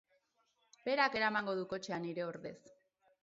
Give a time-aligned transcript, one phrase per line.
[0.87, 2.57] Berak eramango du kotxea nire ordez.